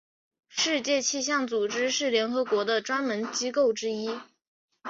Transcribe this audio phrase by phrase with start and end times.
[0.49, 4.19] 世界气象组织是联合国的专门机构之一。